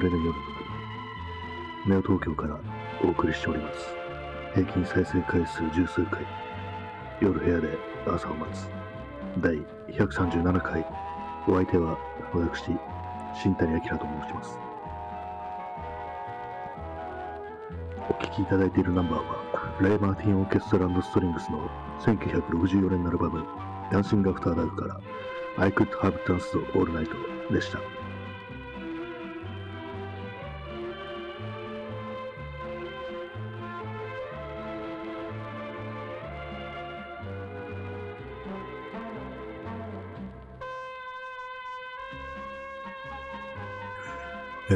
[0.00, 0.44] しい夜のために、あなたの眠れぬ夜の、
[1.86, 2.58] ネオ東京から
[3.02, 3.94] お送りしております。
[4.54, 6.26] 平均再生回数十数回、
[7.20, 8.68] 夜部屋で朝を待つ。
[9.38, 9.54] 第
[9.88, 10.86] 137回、
[11.48, 11.98] お相手は
[12.32, 12.70] 私、
[13.34, 14.58] 新谷明と申します。
[18.08, 21.68] お聴きいただいているナンバーは、レイ・マーティン・オーケストラストリングスの
[22.00, 23.44] 1964年のアルバム、
[23.92, 25.00] ダンシング・アフター・ダークから、
[25.58, 27.08] I Could Have Danced All Night
[27.52, 28.05] でした。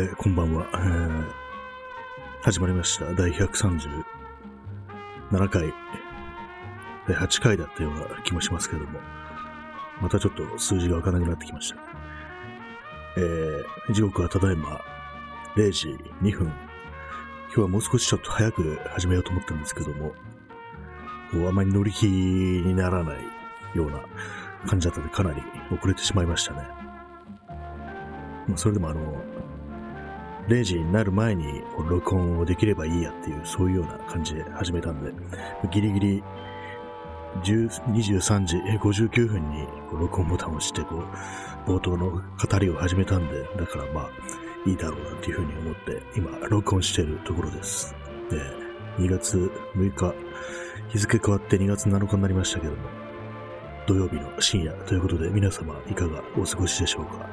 [0.00, 1.24] えーこんばんは、えー
[2.40, 3.12] 始まりました。
[3.12, 4.02] 第137
[5.50, 5.74] 回、
[7.06, 8.98] 第8回だったような気もしますけども、
[10.00, 11.76] またちょっと数字がわからなくなってきました。
[13.18, 14.80] えー時刻はただいま
[15.54, 15.88] 0時
[16.22, 16.46] 2分。
[16.46, 16.54] 今
[17.56, 20.14] 日はもう少しちょっと早く始めようと思ったんですけども、
[21.30, 23.16] こうあまり乗り気にならない
[23.76, 24.00] ような
[24.66, 26.66] 感じだったのでかなり遅れてしまいましたね。
[28.48, 29.22] まあ、それでもあの、
[30.50, 35.12] 0時になる前に録音をできればいいやっていう、そういうような感じで始めたんで、
[35.70, 36.24] ギリギリ
[37.44, 41.04] 10 23時え59分にこう録音ボタンを押して、こ
[41.66, 44.10] う、冒頭の語りを始めたんで、だからまあ、
[44.66, 47.94] いいだろうなっていうふうに思って、今、録音しているところです。
[48.28, 48.36] で、
[48.98, 50.14] 2月6日、
[50.88, 52.78] 日付変わって2月7日になりましたけども、
[53.86, 57.30] 土曜日の深夜ということで、皆様いかがお過ごしでしょうか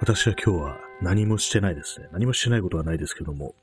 [0.00, 2.08] 私は今日は何もしてないですね。
[2.12, 3.54] 何もしてないことはないですけども、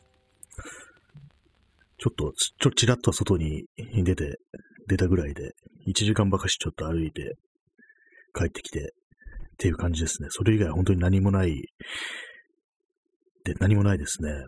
[2.00, 3.66] ちょっと、ちょ、ちらっと外に
[4.04, 4.40] 出て、
[4.88, 5.54] 出たぐらいで、
[5.88, 7.38] 1時間ばかしちょっと歩いて、
[8.36, 8.94] 帰ってきて、
[9.54, 10.30] っていう感じですね。
[10.32, 11.64] それ以外は本当に何もない、
[13.44, 14.46] で、何もないですね。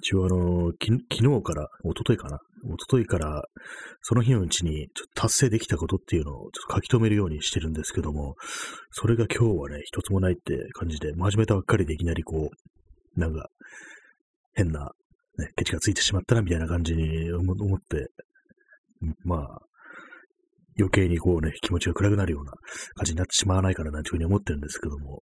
[0.00, 3.44] 一応あの、き昨日から、一昨日かな一昨日から、
[4.02, 8.34] その日のうちに、ちょっと達成できたことっていうのを、ちょっと書き留めるようにしてるんですけども、
[8.90, 12.50] それが今日はね、一つもないって感じで、始めたばっかりでいきなりこ
[13.16, 13.48] う、なんか、
[14.54, 14.92] 変な、
[15.38, 18.08] ね、ケチがついてしまったな、みたいな感じに思って、
[19.24, 19.60] まあ、
[20.78, 22.52] 余計にこうね、気持ちが暗くなるような
[22.94, 25.22] 感じになってしまわないかな、なんていうふうに思ってるんですけども、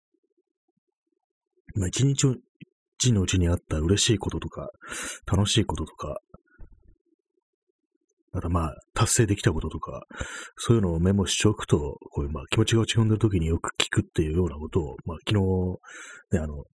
[1.76, 2.26] まあ、一日
[2.98, 4.70] 一日のうちにあった嬉しいこととか、
[5.26, 6.18] 楽しいこととか、
[8.34, 10.06] またまあ、達成できたこととか、
[10.56, 16.64] そういうのをメモしておくと、こういうまあ気持ちが落ち込んでる時によく聞くっていうようなことを、まあ昨日、ね、あの、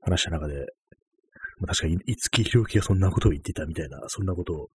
[0.00, 0.54] 話した中で、
[1.58, 4.68] まあ、確かに五木ひろゆきがそんなことを言ってたみたいな、そんなことを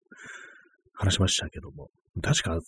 [0.92, 1.88] 話しましたけども、
[2.22, 2.60] 確か、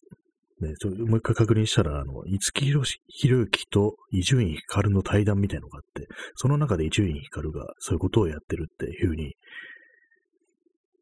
[0.61, 6.07] ね、ちょもう一回確認したら、あの、五木ひろひろゆきと伊集院光の対談みたいなのがあって、
[6.37, 9.35] その中で伊集院光がそういうことをやってるっていうふうに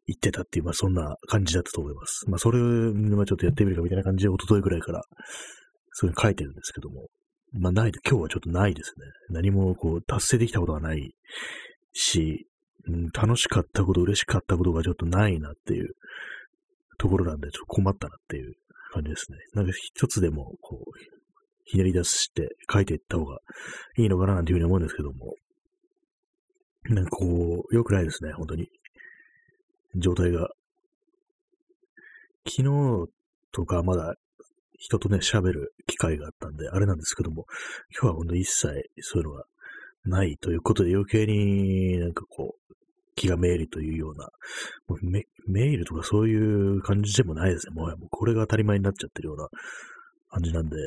[0.09, 2.27] 言ってたっていう、まあそんな感じだったと思います。
[2.27, 5.03] まあそれ、まあちょっとやってみるかみたいな感じで、一昨日ぐらいから、
[5.91, 7.07] そういうの書いてるんですけども、
[7.53, 9.05] まあないで、今日はちょっとないですね。
[9.29, 11.13] 何もこう達成できたことがない
[11.93, 12.47] し、
[12.87, 15.93] うん、楽しかったこと、嬉しかったことがちょっとないなっていう
[16.97, 18.53] ところなんで、ちょっと困ったなっていう
[18.91, 19.37] 感じですね。
[19.53, 20.81] なんか一つでも、こう、
[21.65, 23.39] ひねり出して書いていった方が
[23.97, 25.35] いいのかななんていうふうに思うんですけども、
[26.85, 28.67] なんかこう、良くないですね、本当に。
[29.95, 30.49] 状態が。
[32.47, 33.09] 昨日
[33.51, 34.15] とかまだ
[34.79, 37.45] 人とね、喋る機会があったんで、あれなんですけども、
[37.91, 39.43] 今日は本当に一切そういうのが
[40.05, 42.73] ないということで余計になんかこう、
[43.15, 44.29] 気がめいるというような、
[44.87, 47.73] もうめメールとかそういう感じでもないですね。
[47.75, 49.49] もうもうこれが当たり前になっちゃってるような
[50.29, 50.77] 感じなんで、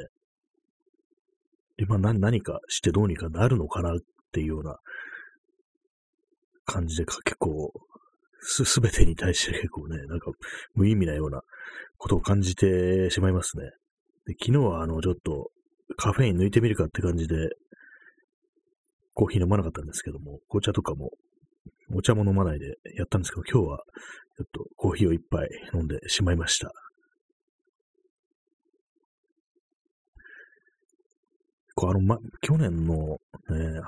[1.78, 3.98] 今何何かしてどうにかなるのかなっ
[4.32, 4.78] ていうような
[6.64, 7.72] 感じでか結構、
[8.42, 10.30] す、すべてに対して結構ね、なんか
[10.74, 11.40] 無意味なような
[11.96, 13.64] ことを感じてしまいますね。
[14.26, 15.50] で昨日はあの、ちょっと
[15.96, 17.50] カフェイン抜いてみるかって感じで、
[19.14, 21.10] コーヒー飲まなかったんですけども、紅茶とかも、
[21.94, 23.78] お茶も飲まないでやったんですけど、今日は
[24.36, 26.72] ちょっとコーヒーを一杯飲んでしまいました。
[31.74, 33.80] こうあの、ま、去年の、ね、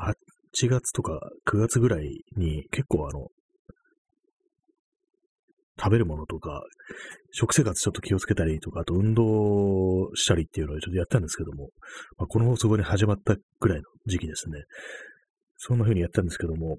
[0.63, 3.29] 8月とか9月ぐらいに結構あの、
[5.79, 6.63] 食べるものとか、
[7.33, 11.71] 食生活ちょっと気をつけたりとか、あと運動したりっていうのをちょっとやったんですけども、
[12.17, 14.63] まあ、この放送後に始まったぐらいの時期ですね。
[15.57, 16.79] そんな風にやったんですけども、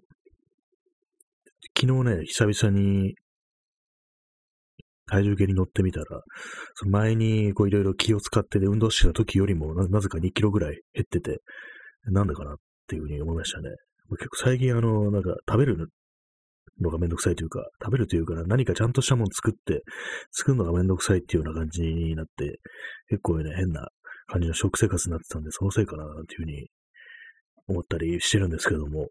[1.78, 3.16] 昨日ね、久々に
[5.08, 6.06] 体重計に乗ってみたら、
[6.76, 11.42] その前にこういろいろ気を使ってで運動してた時よりもなぜか2キロぐらい減ってて、
[12.06, 12.56] なんだかなっ
[12.88, 13.70] ていうふうに思いましたね。
[14.18, 15.90] 結構最近あの、なんか食べる
[16.82, 19.84] のがめんどくさいというか、食べるというか何かちゃんとしたもの作って、
[20.32, 22.60] 作るのがめんどくさいっていうような感じになって、
[23.10, 23.90] 結構ね、変な
[24.28, 26.68] 感じの食生活になってたんで、そのせいかな、なんていうふうに
[27.68, 29.10] 思ったりしてるんですけども。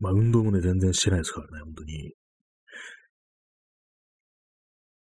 [0.00, 2.12] まあ、運動もね、全然してないですからね、本当に。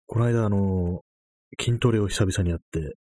[0.06, 1.02] この間、あの、
[1.60, 2.94] 筋トレを久々にやって、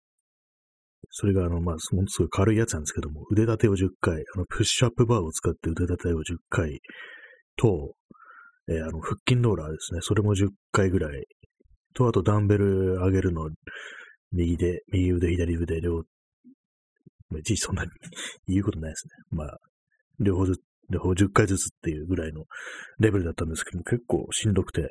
[1.18, 6.80] それが、あの、まあ、ものすごい軽いやつなんですけども、腕立てを10回、あの、プッシュアップバーを使って腕立てを10回
[7.56, 7.94] と、
[8.68, 10.00] えー、あの、腹筋ローラーですね。
[10.02, 11.24] それも10回ぐらい。
[11.94, 13.48] と、あと、ダンベル上げるの、
[14.30, 16.02] 右で、右腕、左腕、両、
[17.30, 17.90] まあ、いちいちそんなに
[18.46, 19.38] 言うことないですね。
[19.38, 19.58] まあ、
[20.20, 20.60] 両方ず
[20.90, 22.44] 両方10回ずつっていうぐらいの
[22.98, 24.82] レベルだったんですけども、結構しんどくて、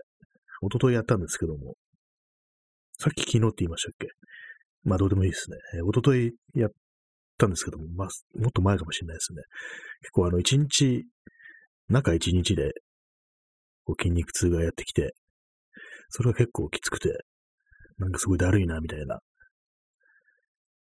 [0.62, 1.76] 一昨日やったんですけども、
[2.98, 4.08] さっき昨日って言いましたっけ？
[4.86, 5.58] まあどうでもいいですね。
[5.76, 6.72] えー、一昨日やっ
[7.38, 8.08] たんですけども、まあ
[8.40, 9.42] もっと前かもしれないですね。
[10.02, 11.04] 結構あの一日、
[11.90, 12.72] 中一日で
[13.84, 15.16] こう筋肉痛がやってきて、
[16.10, 17.10] それが結構きつくて、
[17.98, 19.20] なんかすごいだるいなみたいな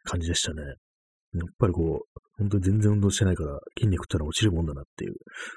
[0.03, 0.62] 感じでしたね。
[0.62, 0.74] やっ
[1.57, 5.13] ぱりこう、本当に全然運動してないから筋肉ってのは落ちるもんだなっていう。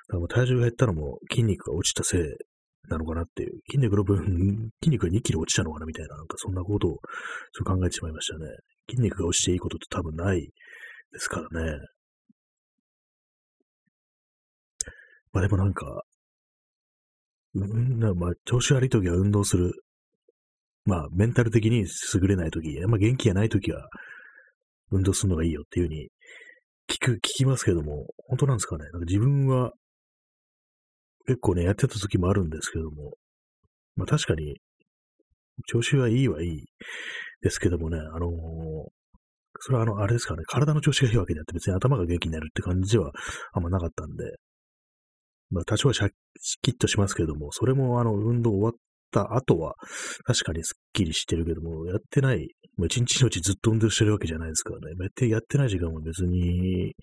[0.08, 2.22] だから体重が減ったのも筋肉が落ちたせい
[2.88, 3.60] なのかなっていう。
[3.70, 4.18] 筋肉の分、
[4.82, 6.90] 筋肉が2キロ落ちたのかなみたいな、なんかそんなことを
[7.52, 8.46] ちょっと考えてしまいましたね。
[8.90, 11.78] 筋肉が落ちていいことって多分ないですからね。
[15.32, 16.02] まあでもなんか、
[17.54, 19.72] うん、まあ調子悪い時は運動する。
[20.84, 23.88] まあメンタル的に優れない時、まあ元気がない時は
[24.90, 26.08] 運動するのがいいよっていう風に
[26.88, 28.84] 聞く、聞きますけども、本当なんですかね。
[28.84, 29.72] なんか自分は
[31.28, 33.12] 結構ね、やってた時もあるんですけども、
[33.96, 34.56] まあ確かに、
[35.66, 36.64] 調子はいいはいい
[37.42, 38.30] ですけどもね、あのー、
[39.60, 43.12] それはあの、あれですかね、体の調子がいいわけであって別に頭が元気になるって感じでは
[43.52, 44.24] あんまなかったんで、
[45.50, 46.10] まあ多少はシャッ
[46.62, 48.72] キッとしますけども、それもあの、運動終わっ
[49.12, 49.74] た後は、
[50.24, 52.48] 確かにスッキリしてるけども、やってない、
[52.78, 54.94] まあ、一日のうちずっと運動してるわけじゃないですからね。
[54.98, 56.94] やってやってない時間も別に、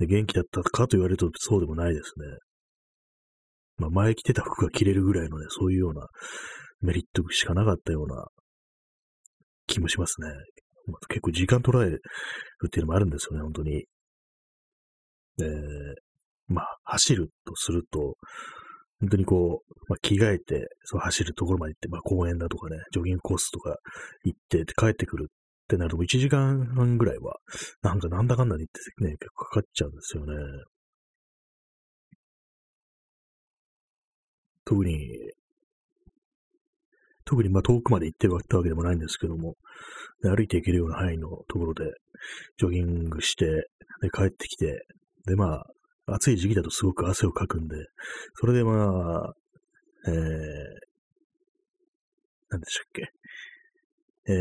[0.00, 2.26] 元気だったかと言われるとそうでもないですね。
[3.78, 6.06] まあ、前着てた服が着れるぐらいのね、そういうような
[6.80, 8.26] メリットしかなかったような
[9.66, 10.28] 気もしますね。
[10.86, 12.00] まあ、結構時間捉える
[12.66, 13.84] っていうのもあるんですよね、本当に。
[15.40, 15.46] えー、
[16.48, 18.16] まあ、走るとすると、
[19.00, 23.76] 本当にこう、まあ、着替えて、そう走るところまで行って、まあ、公園だとかね、ジョギングコースとか
[24.24, 25.34] 行って帰ってくるっ
[25.68, 27.36] てなると、1時間半ぐらいは、
[27.82, 30.34] なんかなんだかんだで行ってね、結構かかっちゃうんですよね。
[34.68, 35.08] 特に、
[37.24, 39.54] 特にまあ遠くまで行ってるわけでもないんですけども、
[40.22, 41.84] 歩いて行けるような範囲のところで、
[42.58, 43.46] ジョギングして、
[44.02, 44.84] で、帰ってきて、
[45.26, 45.64] で、まあ、
[46.14, 47.76] 暑い時期だとすごく汗をかくんで、
[48.34, 49.32] それでまあ、
[50.06, 50.14] えー、
[52.50, 53.10] 何でしたっけ。
[54.30, 54.36] えー、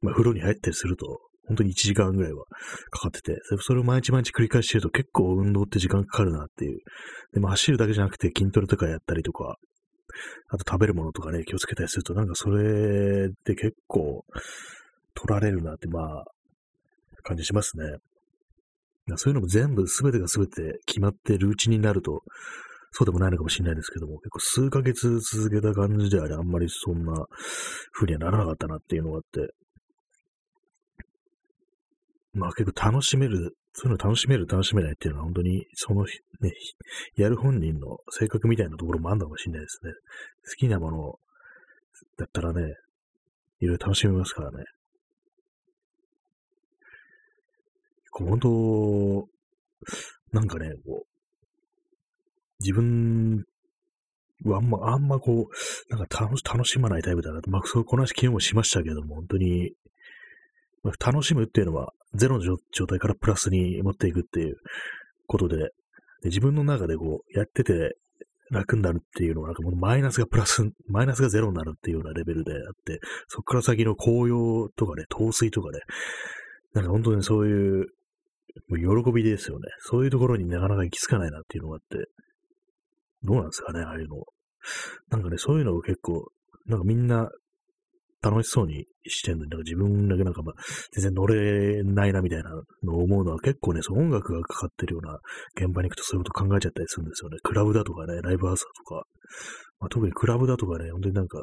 [0.00, 2.44] まあ、風呂に入ったりすると、本当に1時間ぐらいは
[2.90, 6.78] かかってて、それを毎日毎日繰り返してると結構運動って時間かかるなっていう。
[7.32, 9.56] でも走るだけじゃなくて筋トレとかやったりとか、
[10.48, 14.24] あと食べるものとかね、気をつけたりすると、なんかそれで結構
[15.14, 16.24] 取られるなって、まあ、
[17.22, 17.84] 感じしますね。
[19.16, 22.22] そういうのも全部、すべてがすべて決まってるうちになると、
[22.92, 27.26] そうでもないのかもしれないですけども、結構数ヶ月続けた感じであれ、あんまりそんな
[27.92, 29.52] 風にはならなかったなっていうのがあって、
[32.34, 36.52] まあ結構楽しめる、そういうの楽しめる、楽しめないっていうのは本当に、その、ね、
[37.16, 39.92] やる本人の性格みたいなところもあるのかもしれないですね。
[40.46, 41.18] 好きなもの
[42.18, 42.74] だったらね、
[43.60, 44.64] いろいろ楽しめますからね。
[48.10, 49.28] こう本当、
[50.32, 51.12] なんかね、こう、
[52.60, 53.44] 自分
[54.44, 57.50] はあんま、あんまこう、なんか楽楽しまないタイプだなと。
[57.50, 59.72] まあ、そう、この話昨日もしましたけども、本当に、
[60.98, 64.56] 楽しむっていうのは、ゼロの状態からプラスに持っていくっていう
[65.26, 65.70] ことで、で
[66.24, 67.96] 自分の中でこう、やってて
[68.50, 75.80] 楽になるっていうのは、なんかもうマイナスがプラス、マイナスがゼロになるっていうようなレベルであって、そこから先の紅葉とかね、陶水とかね、
[76.74, 77.86] なんか本当にそういう
[78.68, 79.68] もう喜びですよね。
[79.80, 82.06] そういうところになかなか行き着かないなっていうのがあって、
[83.22, 84.16] どうなんですかね、ああいうの。
[85.10, 86.30] なんかね、そういうのを結構、
[86.66, 87.30] なんかみんな
[88.22, 90.54] 楽しそうにしてんのに、なんか自分だけなんかまあ、
[90.92, 92.50] 全然乗れないなみたいな
[92.84, 95.18] のを思うのは結構ね、その音楽がかかってるような
[95.56, 97.38] 現場に行くとそういうこと考えちゃったりするんですよね。
[97.42, 99.06] クラブだとかね、ライブハウスだとか、
[99.80, 101.38] まあ、特にクラブだとかね、本当になんか、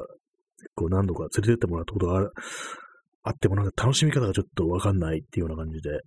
[0.59, 2.29] 結構何度か連れてってもらったことが
[3.24, 6.01] あってもなんか楽しみ方がちょっとわかんないっていうような感じで。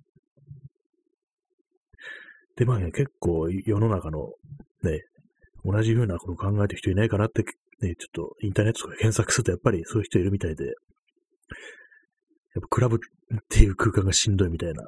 [2.57, 4.31] で、まあね、結構世の中の
[4.83, 5.01] ね、
[5.65, 7.45] 同じようなことを考えてる人いないかなって、
[7.83, 10.75] ね、ちょっとインターネットとか検索するとやっぱりそういう人いるみたいで、やっ
[12.63, 12.99] ぱクラブっ
[13.49, 14.83] ていう空間がしんどいみたいな。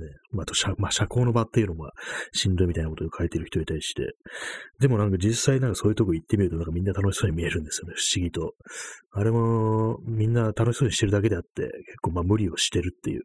[0.00, 1.92] ね、まあ、と社、まあ、社交の場っていうのは
[2.32, 4.14] しんどいみたいなことを書いてる人に対して、
[4.80, 8.54] でもなんか実際なんかそういうとこ行ってみるとなんかみんな楽しそうに見えるんですよね、不思議と。
[9.12, 13.24] あれもみんな楽しそうにしてるだけであって、結構まあ無理をしてるっていう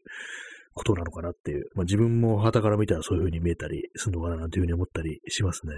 [0.73, 5.73] ことなのかなっていう、まあ自分も旗から見たらそういう風に見えたりするのかななんていう風に思ったりしますね。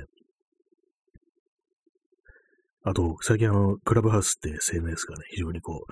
[2.90, 5.86] あと、最近あの、クラブハウスって SNS がね、非常にこ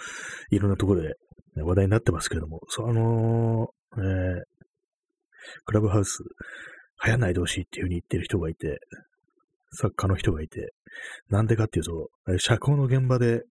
[0.51, 1.09] う、いろんなところで、
[1.57, 4.43] ね、話題になってますけれども、そあのー、えー、
[5.65, 6.23] クラブハウス
[7.03, 8.79] 流行んないでほしいっていう風に言ってる人がいて、
[9.71, 10.73] 作家の人がいて、
[11.29, 12.09] なんでかっていうと、
[12.39, 13.43] 社交の現場で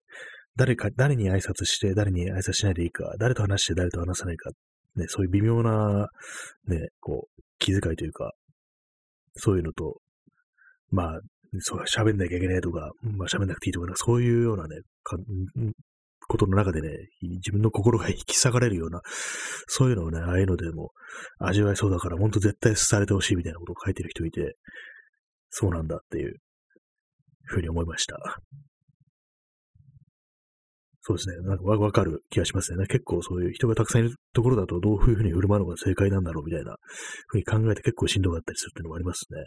[0.57, 4.51] 誰か、誰に挨拶して、誰に挨拶しないでいいか、誰と話して誰と話さないか、
[4.97, 6.09] ね、そういう微妙な、
[6.67, 8.33] ね、こう、気遣いというか、
[9.37, 10.01] そういうのと、
[10.91, 11.21] まあ、
[11.61, 14.81] そう、喋んなきゃいけないとか、まあ喋んなくていいとか、そういうようなね、
[16.27, 16.89] ことの中でね、
[17.23, 19.01] 自分の心が引き裂かれるような、
[19.67, 20.93] そういうのをね、ああいうのでも
[21.39, 24.57] 味わえそうだから、ほんと絶対されてほしいみたいなことを書いてる人いて、
[25.51, 26.37] そうなんだっていう
[27.45, 28.17] ふうに思いました。
[31.07, 31.37] そうですね。
[31.43, 32.87] なんかわかる気がしますね。
[32.87, 36.77] 結構そういう人がたくさんいるところだとどういうふうに振る舞うのが正解なんだろうみたいな
[37.27, 39.45] ふうに考えて結構しんどかったりするっていうのもありますね。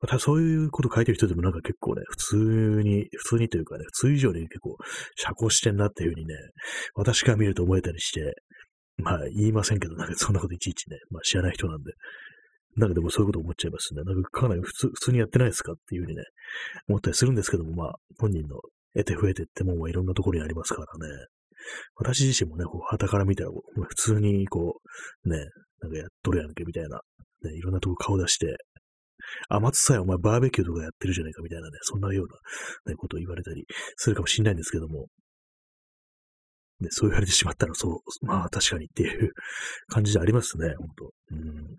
[0.00, 4.76] またそういうこと書いてる人でもなんか結構ね、普通に、普通にというかね、普通以上に結構
[5.16, 6.34] 社交してんなっていうふうにね、
[6.94, 8.34] 私が見ると思えたりして、
[8.98, 11.92] まあ言いませんけど、なんかそんなこといちいちね、まあ知らない人なんで、
[12.76, 14.02] なんかでもそういうこと思っちゃいますね。
[14.02, 16.22] なんかかなり普通、普通にやってないですかっていうふうにね、
[16.88, 18.60] 思ったりするんですけども、まあ本人の
[18.94, 21.26] 得て増えてっても、まあ、いろんなところにありますからね。
[21.96, 24.80] 私自身もね、こう、旗から見たら、普通にこ
[25.24, 25.38] う、ね、
[25.80, 27.00] なんかやっとるやんけみたいな、
[27.42, 28.56] ね、いろんなとこ顔出して、
[29.48, 32.26] あ、松さえお前バーベキューとかやってるじゃないかみたいなね、そんなよう
[32.86, 33.64] な、ね、ことを言われたり
[33.96, 35.06] するかもしれないんですけども、
[36.80, 37.88] ね、そう言われてしまったら、そ
[38.22, 39.32] う、まあ確かにっていう
[39.88, 41.76] 感じでありますね、本当うん。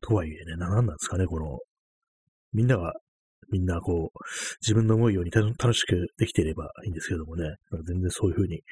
[0.00, 1.58] とはいえね、な、なんなんですかね、この、
[2.52, 2.94] みんなが、
[3.52, 4.18] みんなこう、
[4.62, 8.62] 自分の思うように楽しくできていればいいんですけどもね、全然そういうふうに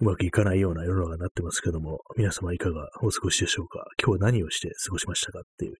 [0.00, 3.84] うまくいかないような世の中になってますけども、皆様いかがお過ごしでしょうか？
[4.02, 5.38] 今日は何をして過ごしましたか？
[5.38, 5.74] っていう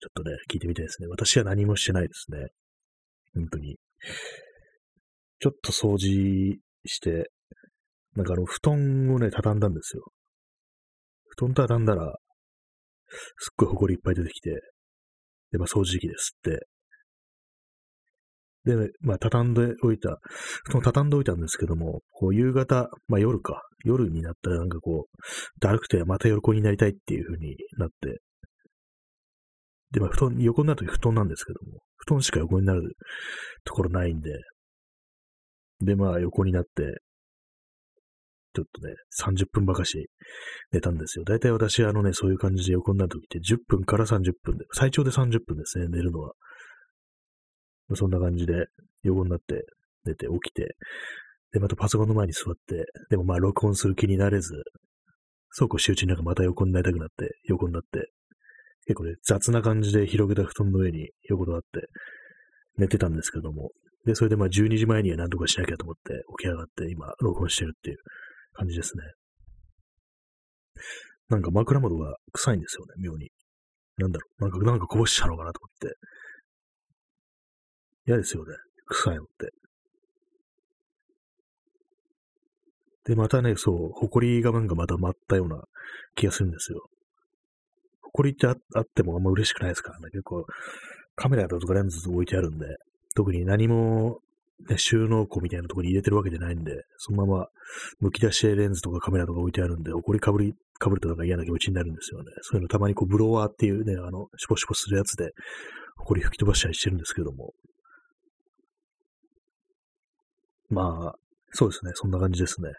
[0.00, 1.08] ちょっとね、聞いてみたいですね。
[1.08, 2.48] 私は何もしてないですね。
[3.34, 3.76] 本当に。
[5.40, 7.30] ちょっと掃除して、
[8.14, 10.04] なんかあの、布団をね、畳んだんですよ。
[11.36, 12.16] 布団畳んだら、
[13.38, 14.60] すっごい埃いっぱい出てきて、
[15.50, 16.66] で、まあ、掃除機ですって。
[18.64, 20.18] で、まあ、畳んでおいた、
[20.64, 28.20] 布団畳んでおいたんですけども、こう、夕方、まあ、夜か、夜になったらなんかこう、だるくてまた横になりたいっていう風になって、
[29.94, 32.96] で、まあ、布団、横になるとき布団なんですけども、布団しか横になる
[33.64, 34.32] ところないんで、
[35.80, 37.00] で、まあ、横になって、
[38.54, 40.08] ちょっとね、30分ばかし
[40.72, 41.24] 寝たんですよ。
[41.24, 46.32] 大体私はあのね、そういう感じで横になるときって10分から30分で、最長で30分ですね、寝るのは。
[47.94, 48.66] そんな感じで
[49.02, 49.64] 横になって
[50.04, 50.76] 寝て起きて、
[51.52, 54.52] で、またパソコンの前に座って、でもまあ録音する気になれず、
[55.50, 58.08] そうこう集中なんかまた横になりたくなって、横になって、
[58.86, 61.88] 結構ね、雑な感じで広げた布団の上に横たわって
[62.76, 63.70] 寝てたんですけども、
[64.04, 67.96] で、それでまあ12時前には何とかしなきゃと思って起き上がって今録音してるっていう
[68.52, 69.02] 感じですね。
[71.28, 73.30] なんか枕元が臭いんですよね、妙に。
[73.96, 75.96] なんだろう、なんか、なんかこぼしちゃうのかなと思って。
[78.06, 78.54] 嫌ですよね、
[78.86, 79.50] 臭いのって。
[83.06, 85.62] で、またね、そう、埃がなんかまた舞ったような
[86.14, 86.86] 気がするんですよ。
[88.14, 88.56] これってあっ
[88.86, 90.08] てもあんま嬉しくないですからね。
[90.12, 90.46] 結構、
[91.16, 92.66] カメラだとかレンズ置いてあるんで、
[93.16, 94.20] 特に何も、
[94.68, 97.48] ね、収納庫みたいなところに入れてるわけじゃないんで、そのまま
[98.00, 102.30] 剥き出しレンズとかカメラとか置いてあるんで、埃かぶり、かぶるとなんか嫌な気持ちになるんですよね。
[102.42, 105.32] そういうのたまにこう、ブロワーっていうね、あの、シュポシュポするやつで、
[105.96, 107.52] 埃吹き飛ばしたりしてるんですけども。
[110.70, 111.14] まあ、
[111.50, 111.90] そうですね。
[111.94, 112.70] そんな感じですね。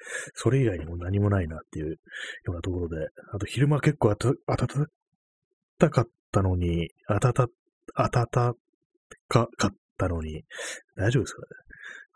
[0.34, 1.96] それ以外にも何もないなっていうよ
[2.46, 4.86] うなところで、あと昼間結構あた、暖
[5.90, 7.20] かったのに、暖、
[7.94, 8.26] 暖
[9.28, 10.44] かかったのに、
[10.96, 11.46] 大丈夫ですかね？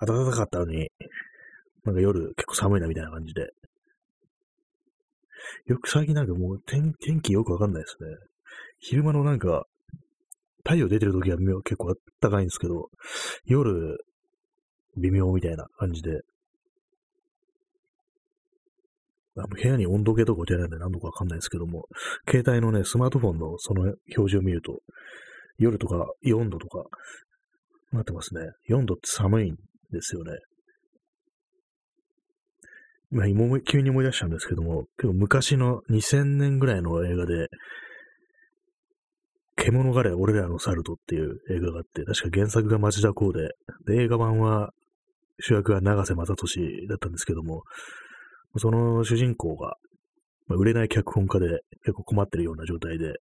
[0.07, 0.91] 暖かかったのに、
[1.85, 3.51] なんか夜結構寒いなみたいな感じで。
[5.67, 8.17] よく最近なんかもう天天気よくわかんないですね。
[8.79, 9.67] 昼間のなんか、
[10.65, 12.89] 太陽出てる時は結構あったかいんですけど、
[13.45, 13.99] 夜、
[14.97, 16.23] 微妙みたいな感じで、
[19.35, 21.87] 部屋に温度計とか置いてないんで何度かわかんないですけども、
[22.29, 24.79] 携帯のね、スマートフォンのその表示を見ると、
[25.59, 26.85] 夜とか4度とか
[27.93, 28.43] なってますね。
[28.69, 29.57] 4度って寒いん
[29.91, 30.33] ですよね。
[33.11, 37.49] まあ、今急に思い出したんですけども、結構昔の2000年ぐらいの映画で、
[39.57, 43.51] 獣がれ、俺らのサルトっていう映画があって、確か原作が町田光で、
[43.87, 44.71] で、映画版は
[45.41, 47.63] 主役は長瀬正俊だったんですけども、
[48.57, 49.77] その主人公が、
[50.47, 53.15] まあ、売れない脚本家で結構困ってるような状態で、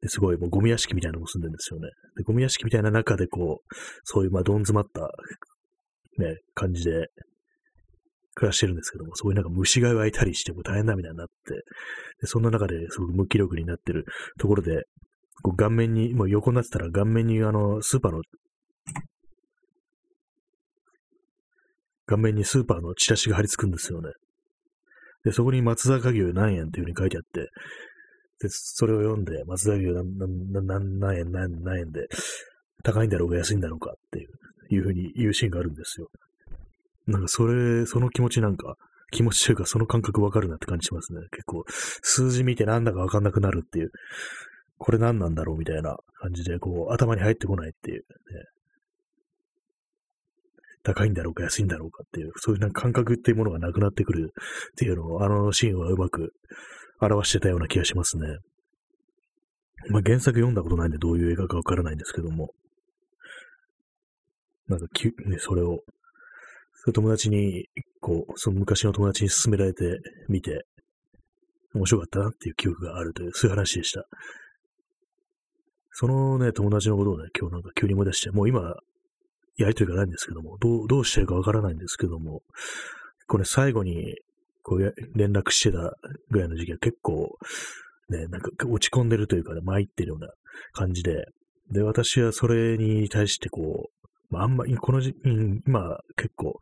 [0.00, 1.88] ですごいもうゴミ屋敷みたいなのも住んでるんですよね。
[2.16, 5.10] で、ゴミ屋敷みたいな中でこう、そういうまあどん詰まった
[6.18, 7.08] ね、感じで
[8.34, 11.54] 暮らしてるんですけども、そういうなんか虫が湧いたりしても大変だみたいになって、
[12.20, 14.04] でそんな中ですごく無気力になってる
[14.38, 14.84] ところで、
[15.42, 18.22] こう顔面に、もう横になってたら顔面にあの、スーパーの
[22.06, 24.10] 顔面にスーパーのチラシが貼り付くんですよね。
[25.24, 27.48] で、そこに松坂牛何円っていう風に書いてあって、
[28.40, 30.18] で、それを読んで、松坂牛何
[30.66, 32.08] 何何円何何円で、
[32.82, 34.28] 高いんだろうが安いんだろうかっていう、
[34.74, 36.08] いう風に言うシーンがあるんですよ。
[37.06, 38.76] なんかそれ、その気持ちなんか、
[39.12, 41.20] 気持ちというかその感覚わかるなって感じしますね。
[41.30, 43.90] 結構、数字見てなんだかわかんなくなるっていう、
[44.78, 48.04] これ何なんだろうみたいな感じで、こう、頭に入ってこないっていう、ね、
[50.82, 54.32] 高いんだろうか安いんだろうかっていう、そういうなんか感覚っていうものがなくなってくる
[54.72, 56.32] っていうのを、あのシーンはうまく
[57.00, 58.26] 表してたような気がしますね。
[59.90, 62.50] まあ原作読んだことないんでどういう映画かわからないんですけども、
[64.68, 65.80] なんかき、ね、それを、
[66.84, 67.66] そ友達に、
[68.00, 70.64] こう、その昔の友達に勧められてみて、
[71.74, 74.04] 面白かったなっていう記憶があるという、そういう話でした。
[75.90, 78.74] そのね、友達のことをね、今日なんか急に思い出して、もう今、
[79.56, 82.42] やりとりがないんですけども、どう、どうしてるかわからないんですけども、
[83.26, 84.16] これ最後に、
[84.64, 85.96] こう連絡してた
[86.30, 87.36] ぐらいの時期は結構、
[88.10, 90.28] ね、なんか落ち込んでるというかね、参ってるような
[90.72, 91.24] 感じで、
[91.72, 95.14] で、私はそれに対してこう、まあ、あんまり、この時、
[95.66, 96.58] 今結構、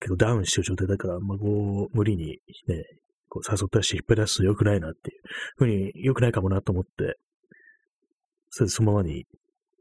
[0.00, 2.84] 結構ダウンしてる状態だから、あんまこう、無理にね、
[3.28, 5.20] こう誘ったして引っ張り出すと良くないなっていう
[5.56, 7.18] ふうに、良くないかもなと思って、
[8.50, 9.26] それでそのままに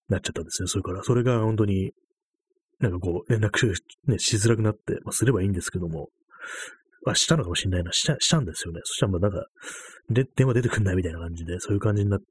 [0.09, 0.67] なっちゃったんですね。
[0.67, 1.91] それから、それが本当に
[2.79, 3.73] なんかこう、連絡
[4.05, 6.09] ね、しづらくなって、まあ、すればいいんですけども、
[7.05, 7.91] あ、したのかもしれないな。
[7.91, 8.81] した、したんですよね。
[8.83, 9.45] そしたらもうなんか、
[10.09, 12.25] で、電話出てくんないみたいな感じで、そういう感じになって、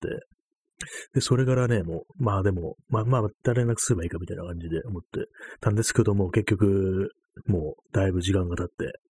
[1.14, 5.26] で、それからね、もう、まあでも、まあまあ、誰連絡すればいいかみたいな感じで思って
[5.60, 7.10] たんですけども、結局、
[7.46, 9.00] もう、だいぶ時間が経って、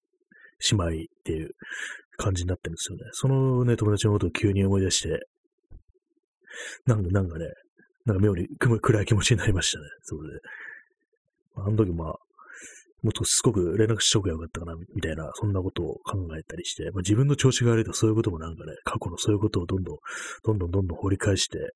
[0.59, 1.51] しまいっていう
[2.16, 3.05] 感じになってるんですよね。
[3.12, 5.27] そのね、友達のことを急に思い出して、
[6.87, 7.46] なんか、なんかね、
[8.07, 9.85] なんか妙に暗い気持ちになりましたね。
[10.03, 10.40] それで。
[11.56, 12.14] あの時まあ、
[13.02, 19.96] もっとすごく連絡しておけばよかったかな、みたいな、そんなことを考えたりして、まあ、自分の調子が悪いとそういうこともなんかね、過去のそういうことをどんどん、
[20.44, 21.74] どんどんどんどん掘り返して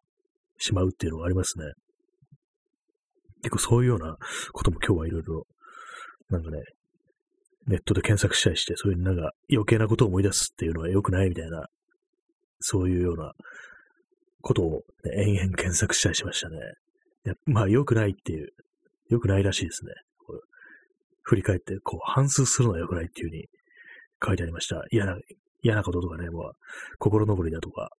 [0.58, 1.64] しまうっていうのがありますね。
[3.42, 4.16] 結構そういうような
[4.52, 5.46] ことも今日はいろいろ、
[6.30, 6.58] なんかね、
[7.66, 11.66] ネットで検索したりして、そういうなんか余計なことを思い出すっていうのは良くないみたいな、
[12.58, 13.32] そういうような
[14.42, 16.56] ことを、ね、延々検索したりしましたね。
[17.44, 18.48] まあ良くないっていう
[19.10, 19.92] 良くないらしいですね。
[21.22, 23.46] 振り返って、こう、反数するのは良くないっていう風に
[24.24, 24.84] 書いてありました。
[24.90, 25.16] 嫌な、
[25.62, 26.52] 嫌なこととかね、もう、
[26.98, 27.90] 心残りだとか、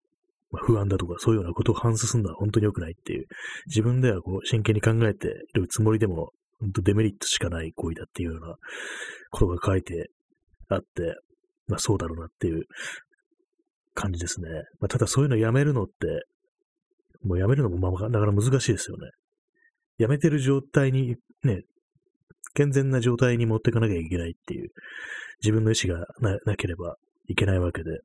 [0.51, 3.27] まあ、不安だとか、そういうようなことを反数するのは本当に良くないっていう、
[3.67, 8.57] 自分ではこう、真剣に考えているつもりでも、本当デメリットしかない行為だっていうような
[9.31, 10.11] ことが書いて
[10.69, 11.17] あって、
[11.69, 12.65] まあそうだろうなっていう
[13.95, 14.49] 感じですね。
[14.81, 15.93] まあ、ただそういうのやめるのって、
[17.23, 19.11] もうやめるのもまあ、だから難しいですよね。
[20.01, 21.61] やめてる状態に、ね、
[22.55, 24.71] 健全な状態に持っていかなきゃいけないっていう、
[25.43, 26.07] 自分の意思が
[26.47, 26.97] なければ
[27.29, 28.01] いけないわけで、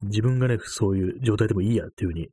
[0.00, 2.28] 自分がね、そういう状態でもいいやっていうふうに、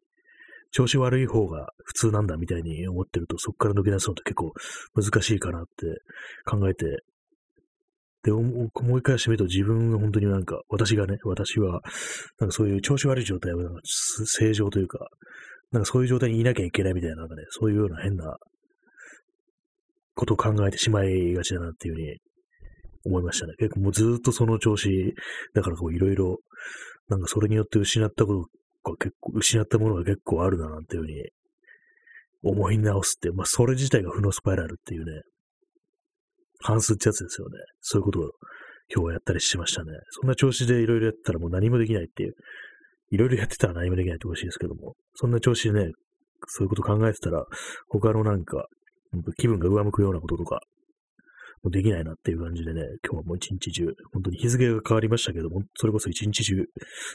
[0.72, 4.54] 調子悪い方が普通なんだみたいに思ってると、そこから抜け出すのって結構
[4.96, 6.02] 難しいかなって
[6.46, 7.04] 考えて、
[8.24, 11.82] で、思い返してみると自分は本当になんか、私がね、私は、
[12.40, 15.10] なんかそういう調子悪い状態は正常というか、
[15.72, 18.38] なんかそういう状態にいなきゃいけないみたいな、なんかね、そういうような変な
[20.16, 22.18] ことを考えてしまいがちだなっていうふうに
[23.06, 23.54] 思いましたね。
[23.58, 25.14] 結構もうずっとその調子、
[25.54, 26.38] だからこういろいろ、
[27.08, 28.34] なんかそれによって失ったこ
[28.84, 31.14] とが結構、失ったものが結構あるななんていうふうに
[32.44, 35.22] 思い直すって、まあそれ自体が負のスパイラルっていうね、
[36.62, 37.58] 反数ってやつですよね。
[37.82, 38.24] そういうことを
[38.94, 39.92] 今日はやったりしましたね。
[40.10, 42.34] そんな調子でいろいろやったらもう何もできないっていう
[43.12, 45.92] いろいろやってたら何もできないってほしいですけども、そんな調子でね、
[46.48, 47.46] そういうこと考えてたら、
[47.90, 48.68] 他のなんか、
[49.38, 50.62] 気分が上向くようなこととか、
[51.64, 56.66] もうできないなっていう感じでね、今日はもう一日中、本当に日付が変わりましたけども、それこそ一日中、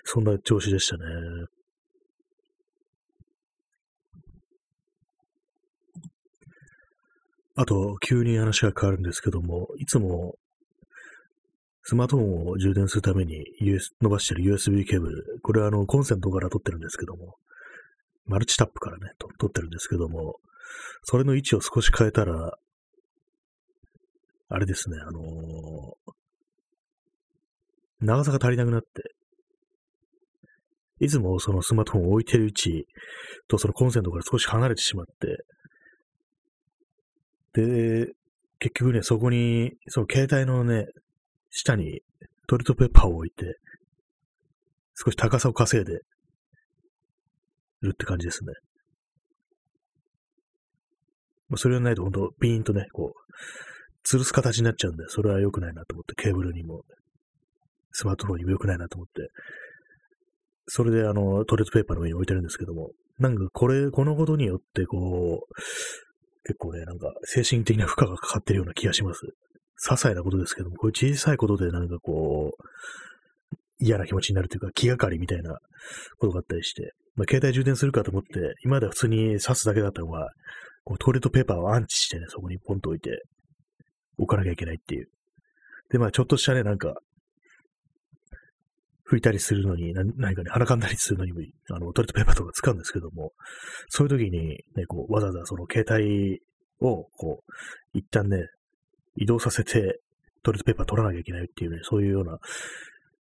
[0.04, 1.04] そんな調子でしたね。
[7.56, 10.34] あと、急に話が変わるんですけども、いつも
[11.86, 17.36] スマートフォンを充電するために、US、伸ばしてる USB ケーブル、これはあの、コンセントから取ってるんですけども、
[18.24, 20.36] マルチタップからね、取ってるんですけども、
[21.02, 22.56] それの位置を少し変えたら、
[24.48, 26.14] あれですね、あのー、
[28.00, 28.88] 長さが足りなくなって、
[31.00, 32.86] いつもそのスマートフォンを置いてる位置
[33.46, 35.44] とそのコンセントから少し離れてしまって、
[37.60, 38.06] で、
[38.58, 40.86] 結局ね、そこに、その携帯のね、
[41.56, 42.00] 下に
[42.48, 43.58] トイレットペーパーを置いて、
[44.96, 46.00] 少し高さを稼いで
[47.80, 48.52] るって感じですね。
[51.48, 56.82] まあ、それがないと本当ピーンとね、こう、吊るす形になっちゃうんで、それは良くないなと思って、ケーブルにも、
[57.92, 59.28] スマートフォンにも良くないなと思って、
[60.66, 65.54] それであの、トイレットペーパーの上に置いてるんですけども、なんかこれ、このことによってこう、
[66.46, 69.20] 結構ね、なんか精神的な負荷がかかってるような気がします。
[69.84, 75.58] 些細なことですけども、こういう小さいことでなんかこう、嫌な気持ちになるというか、気がかりみたいな
[76.18, 80.30] ことがあったりして、まあ、携帯充電するかと思って、今までは普通に挿すだけだったのが、
[80.84, 83.22] こうトイレットペーパーをアンチしてね、そこにポンと置いて、
[84.16, 85.08] 置かなきゃいけないっていう。
[85.90, 86.94] で、まあ、ちょっとしたね、なんか、
[89.10, 93.32] 拭いたりするのに、何かね、鼻かんだりするのにも、あの、トイレットペーパーとか使うんですけども、
[93.88, 96.40] そういう時に、ね、こう、わざわざその携帯
[96.80, 98.46] を、こう、一旦ね、
[99.16, 100.00] 移動させて、
[100.42, 102.38] トイレットペーパー取らなきゃいけないっていうね、そういうような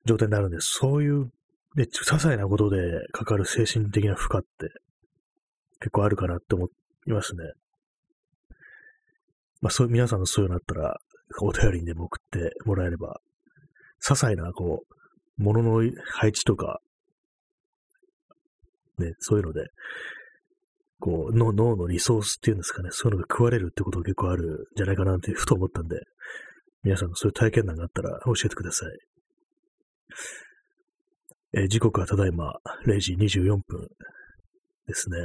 [0.06, 0.78] 状態になるんです。
[0.80, 1.26] そういう、
[1.76, 2.78] ね、些細なことで
[3.12, 4.70] かかる精神的な負荷って
[5.80, 6.68] 結構あるかなって思
[7.08, 7.44] いますね。
[9.62, 10.98] まあそういう皆さんのそういうのあったら、
[11.42, 13.22] お便りにでも送ってもらえれば、
[14.06, 14.94] 些細な、こう、
[15.42, 16.80] 物の配置とか、
[19.00, 19.66] ね、そういうので、
[21.04, 25.98] こう、の脳のリソースっていうんですかね、そういうのが食われるってことが結構あるんじゃないかなってふと思ったんで、
[26.82, 28.90] 皆さんのそういう体験談があったら教えてください。
[31.56, 32.54] えー、時刻はただいま
[32.88, 33.90] 0時24分
[34.88, 35.18] ですね。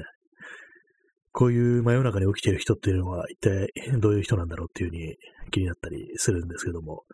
[1.30, 3.68] こういう真夜中に起きている人っていうのは一体
[4.00, 5.14] どういう人なんだろうっていうふうに
[5.52, 7.04] 気になったりするんですけども、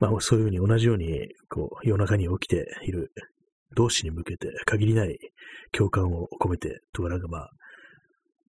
[0.00, 3.10] まあそういうふうに同じようにこう夜中に起きている
[3.74, 5.16] 同士に向けて限りない
[5.72, 7.50] 共感を込めてとかなんかまあ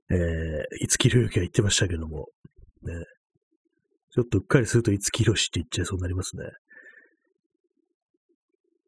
[0.09, 0.17] えー、
[0.81, 2.27] 五木ひろゆきが言ってましたけども、
[2.83, 2.93] ね、
[4.11, 6.43] ちょっとうっかりすると五木ひろしって言っちゃいそうになりますね。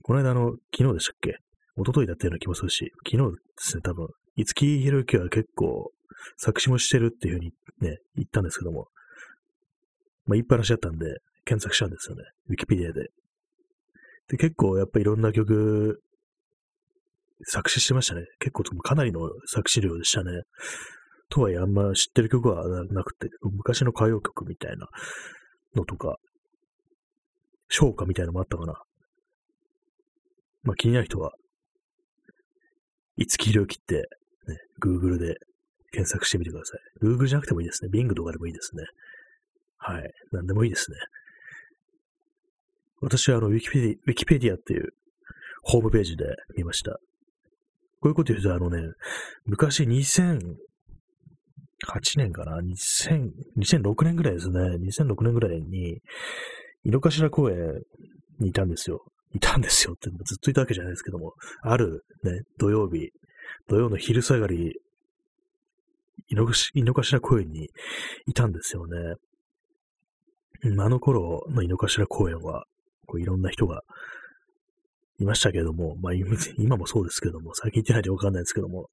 [0.01, 1.37] この間、あの、昨日でしたっけ？
[1.77, 5.91] 一昨日だったような気もするし、昨日ですね、多分、五木ひろゆきは結構
[6.37, 7.51] 作詞もしてるっていうふうに
[7.81, 8.87] ね、言ったんですけども、
[10.25, 11.05] まあ、言いっぱなしだったんで、
[11.45, 12.23] 検索したんですよね。
[12.49, 13.09] ウィキペディアで。
[14.29, 16.01] で、結構やっぱいろんな曲、
[17.43, 18.25] 作詞してましたね。
[18.39, 20.31] 結構かなりの作詞量でしたね。
[21.29, 24.87] とはいえあんま知ってる曲はなくて、昔の歌謡曲みたいな
[25.75, 26.17] のとか、
[27.69, 28.81] 唱歌みたいなのもあったかな。
[30.63, 31.33] まあ気になる人は、
[33.17, 34.07] 五木ひろゆきって、
[34.47, 35.35] ね、Google で
[35.91, 37.05] 検索してみてください。
[37.05, 37.89] Google じゃなくてもいいですね。
[37.93, 38.83] Bing とかでもいいですね。
[39.77, 40.11] はい。
[40.31, 40.97] なんでもいいですね。
[43.01, 44.89] 私はあの、ウィキペディ、ウィキペディアっていう
[45.63, 46.25] ホームページで
[46.57, 46.99] 見ました。
[48.01, 48.93] こういうこと言うと、あのね、
[49.45, 50.39] 昔2000、
[52.17, 54.59] 年かな ?2000、2006年ぐらいですね。
[54.59, 56.01] 2006年ぐらいに、
[56.83, 57.81] 井の頭公園
[58.39, 59.03] にいたんですよ。
[59.33, 63.11] いたんですよってずっといたわけじゃないですけども、あるね、土曜日、
[63.67, 64.75] 土曜の昼下がり、
[66.29, 67.69] 井の頭公園に
[68.27, 69.15] いたんですよね。
[70.77, 72.65] あの頃の井の頭公園は、
[73.05, 73.81] こういろんな人が
[75.19, 76.13] いましたけども、まあ
[76.57, 78.89] 今もそうですけども、最近行ってないでわかんないですけども、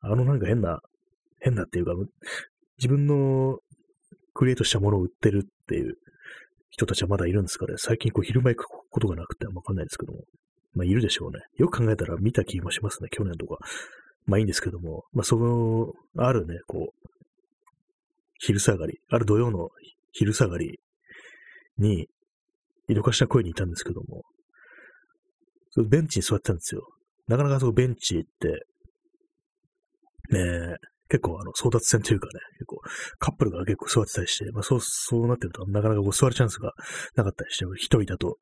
[0.00, 0.80] あのなんか変な
[1.40, 1.92] 変なっていうか、
[2.78, 3.58] 自分の
[4.34, 5.96] クリエイトしたものを売ってるっていう
[6.70, 7.74] 人たちはまだいるんですかね。
[7.76, 10.20] 最近こう昼間行くことがなくてわかんないですけども。
[10.72, 11.40] まあいるでしょうね。
[11.56, 13.08] よく考えたら見た気もしますね。
[13.10, 13.58] 去年とか。
[14.26, 15.04] まあいいんですけども。
[15.12, 17.08] まあその、あるね、こう、
[18.38, 19.70] 昼下がり、ある土曜の
[20.12, 20.78] 昼下がり
[21.76, 22.06] に、
[22.88, 24.22] 井の頭声にいたんですけども、
[25.70, 26.86] そベンチに座ってたんですよ。
[27.28, 28.48] なかなかそのベンチって、
[30.30, 32.80] ねえ結構あの争奪戦というかね、結構
[33.18, 36.72] カップルが結構座ってたりして、まあそう、そうなってるとなかなかこう座るチャンスが
[37.16, 38.38] なかったりして、一人だと。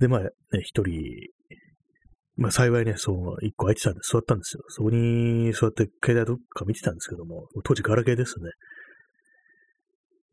[0.00, 0.30] で、まあね、
[0.62, 1.00] 一人、
[2.36, 4.62] まあ幸いね、そう、一個空いてたんで座ったんですよ。
[4.68, 8.50] そこに座って携帯とか見てたんですけども、当時ガラケーですね。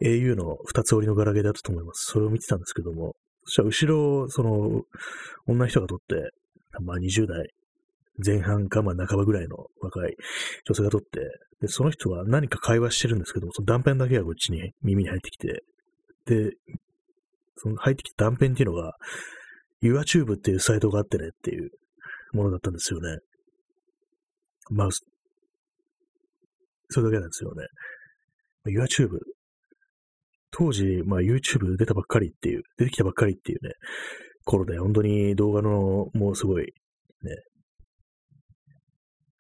[0.02, 2.06] au の二つ折りのガラケーだったと思います。
[2.06, 4.84] それを見てたんですけども、そしたら後ろ、その、
[5.46, 6.32] 女の人が撮って、
[6.82, 7.50] まあ20代
[8.24, 10.16] 前半か、まあ半ばぐらいの若い
[10.66, 11.08] 女性が撮って、
[11.62, 15.64] で、その人は何か会話してるんですけども、その断片だけがこっちに耳に入ってきて、
[16.26, 16.52] で、
[17.56, 18.94] その入ってきた断片っていうのが、
[19.82, 21.70] YourTube っていうサイトがあってねっていう
[22.34, 23.18] ものだったんですよね。
[24.72, 24.90] まあ、
[26.90, 27.66] それだけなんですよね。
[28.68, 29.18] YouTube。
[30.52, 33.74] 当時、まあ YouTube 出たばっかりっていう、出てきたばっかりっていうね、
[34.46, 37.36] 頃で、本当に動画の、もうすごい、ね、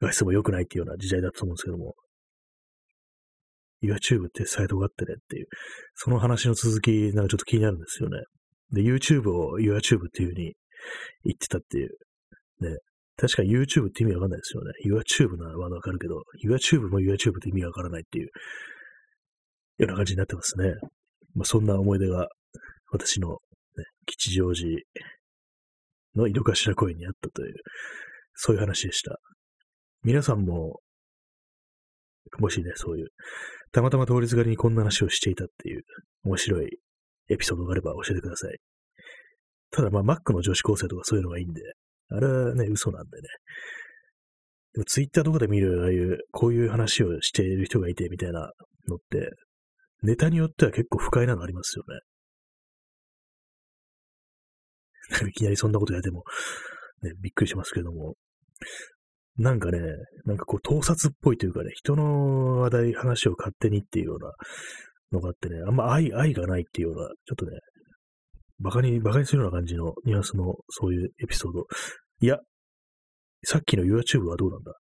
[0.01, 1.95] 画質も良くないっていうような時代だったと思うんですけども、
[3.81, 5.47] YouTube ってサイトがあってねっていう、
[5.95, 8.17] その話の続き、なんかちょっと気になるんですよね。
[8.71, 10.53] で、YouTube を YouTube っていう風に
[11.23, 11.89] 言ってたっていう。
[12.61, 12.77] ね。
[13.17, 14.71] 確かに YouTube って意味わかんないですよね。
[14.85, 18.29] YouTube ならまだわかるけど、YouTube も YouTube って意味わからないっていう、
[19.79, 20.73] ような感じになってますね。
[21.35, 22.27] まあ、そんな思い出が、
[22.91, 23.35] 私の、ね、
[24.05, 24.67] 吉祥寺
[26.15, 27.53] の井戸頭公園にあったという、
[28.35, 29.17] そういう話でした。
[30.03, 30.79] 皆さんも、
[32.37, 33.07] もしね、そういう、
[33.71, 35.83] たまたま通りすがりにこんな話をしていたっていう
[36.23, 36.79] 面白い
[37.29, 38.57] エピソードがあれば教えてください。
[39.71, 41.61] ただまあ、マックの女子高生とかそういうのがいいんで、
[42.09, 43.23] あれはね、嘘なんでね。
[44.73, 48.51] でもツイッターとかで見る、ああいう、こういう話をしている人がいてみたいな
[48.87, 49.31] のって、
[50.01, 51.99] ネタによっては結構不快なのありますよね。
[55.29, 56.23] いきなりそんなことやっても、
[57.01, 58.15] ね、びっくりしますけども。
[59.39, 59.79] なんかね、
[60.25, 64.33] なんかこう盗撮っぽいというかね、人の話題、話を勝手にっていうような
[65.13, 67.57] のがあってね、あんま愛、愛がないっていうような、ちょっとね、
[68.59, 71.65] バカに、バカにするような感じのニュアンスのそういうエピソード。
[72.19, 72.37] いや、
[73.45, 74.73] さっきの YouTube はどうなんだ？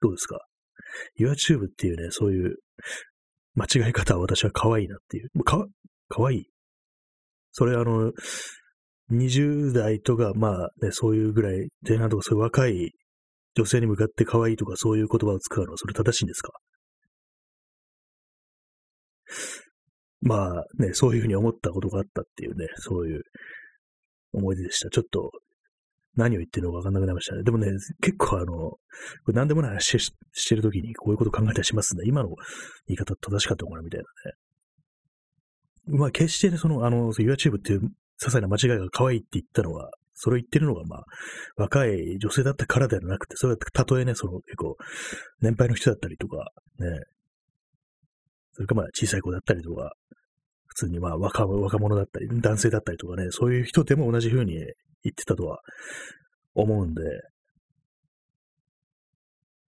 [0.00, 0.38] どうですか
[1.18, 2.56] ?YouTube っていうね、そういう
[3.54, 5.30] 間違い方は私は可愛いなっていう。
[5.44, 5.66] か、
[6.10, 6.46] 可愛い？
[7.52, 8.12] それあの、
[9.10, 12.92] 20代とか、まあね、そういうぐらい、前半とかそういう若い
[13.54, 16.52] 女性に向かって可愛いとかそういう言葉を使うのは、それ正しいんですか？
[20.20, 23.22] まあね、そういうふうに思ったことがあったっていうね、そういう
[24.32, 24.90] 思い出でした。
[24.90, 25.30] ちょっと
[26.16, 27.44] 何を言ってるのかわかんなくなりましたね。
[27.44, 27.68] でもね、
[28.00, 28.78] 結構あの、こ
[29.28, 30.12] れ何でもない話し
[30.48, 32.02] てるときにこういうこと考えたりしますね。
[32.06, 32.30] 今の
[32.86, 34.00] 言い方正しかったのかなみたい
[35.86, 35.98] なね。
[35.98, 37.88] まあ決してね、その、あの、YouTube っていう
[38.20, 41.04] 些細な間違いが可愛いって言ったのは、それを言ってるのが、まあ、
[41.56, 44.76] 若い女性だったからではなくて、それはたとえね、その結構、
[45.40, 46.50] 年配の人だったりとか、
[46.80, 46.86] ね、
[48.52, 49.92] それかまあ小さい子だったりとか、
[50.66, 55.60] 普通にまあ若若者だったり、男性だったりとかね、そういう人でも同じ風に言ってたとは
[56.54, 57.02] 思うんで、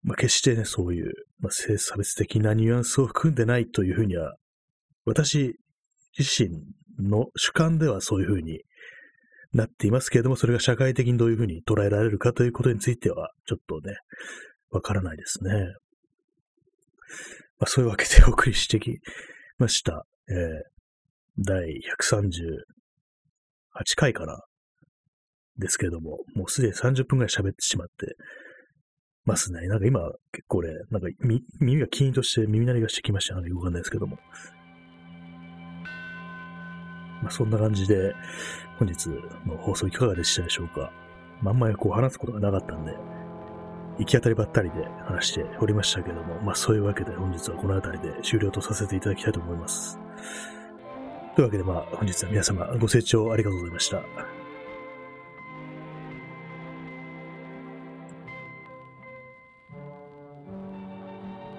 [0.03, 4.35] まあ決してね、そういう、まあ、性差別的なニュアンスを含んでないというふうには、
[5.05, 5.57] 私
[6.19, 6.51] 自身
[7.03, 8.61] の主観ではそういうふうに
[9.53, 13.97] なっていますけれども、それが社会的にどういうふうに捉えられるかということについては、ちょっとね、
[14.71, 15.51] わからないですね。
[17.59, 18.99] まあ、そういうわけでお送りしてき
[19.59, 20.07] ました。
[20.29, 20.37] えー、
[21.39, 22.27] 第138
[23.97, 24.41] 回かな
[25.59, 28.15] ですけれども、もうすでに30分くらい喋ってしまって
[29.25, 29.67] ますね。
[29.69, 30.01] なんか今
[30.33, 31.09] 結構ね、なんか
[31.61, 33.49] 耳がキーンとして耳鳴りがしてきましたね。
[33.49, 34.19] よくわかんないですけども。
[37.23, 38.15] まあ、そんな感じで、
[38.79, 39.07] 本日
[39.47, 40.93] の放送いかがでしたでしょうか。
[41.43, 42.97] まあ、んまりこう話すことがなかったんで、
[43.99, 49.99] 行き当たりばったりで話しておりましたけども、まあそういうわけで本日はこの辺りで終了とさせていただきたいと思います。
[51.37, 54.03] というわけでまあ本日は皆様ご清聴ありがとうございました。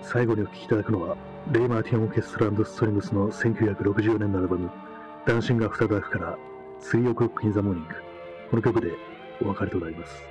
[0.01, 1.15] 最後にお聴きいただくのは、
[1.53, 4.69] レイ・マーティン・オーケストラストリングスの1960年のアルバム、
[5.23, 6.35] ダンシング・アフ・から
[6.79, 7.93] 水曜クロック・イン・ザ・モーニング。
[8.49, 8.91] この曲で
[9.39, 10.23] お別れとなります。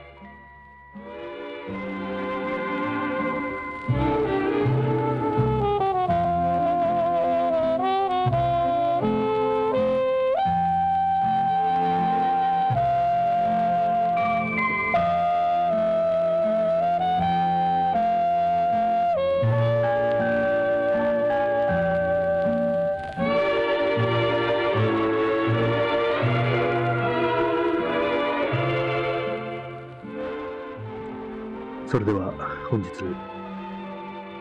[32.80, 33.04] 本日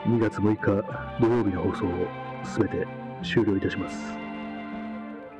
[0.08, 2.08] 2月6日土曜日の放送を
[2.46, 2.88] すべて
[3.22, 3.98] 終了いたします。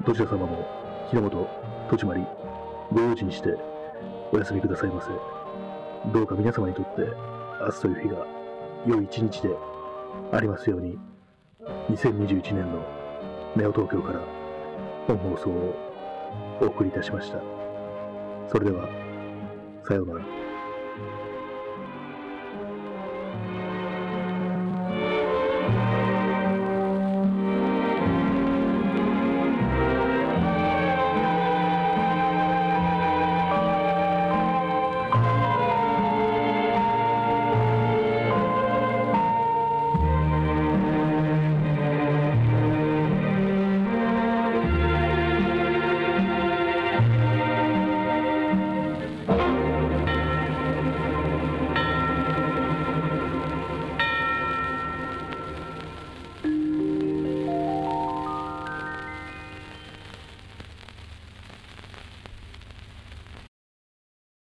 [0.06, 0.68] どちら様も
[1.10, 1.48] 日の本、
[1.90, 2.26] 戸締まり、
[2.92, 3.56] ご用心して
[4.34, 5.08] お休みくださいませ。
[6.12, 7.04] どうか皆様にとって
[7.62, 8.28] 明日という日が
[8.86, 9.56] 良い一日で
[10.34, 11.00] ありますように、
[11.92, 12.84] 2021年の
[13.56, 14.20] ネオ東京から
[15.08, 15.76] 本放送を
[16.62, 17.40] お送りいたしました。
[18.50, 18.90] それでは、
[19.88, 20.39] さようなら。